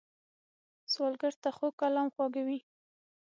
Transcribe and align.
سوالګر 0.91 1.33
ته 1.43 1.49
خوږ 1.57 1.73
کلام 1.81 2.07
خواږه 2.13 2.41
وي 2.47 2.59